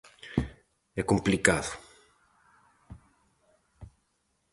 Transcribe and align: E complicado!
E 0.99 1.01
complicado! 1.11 1.69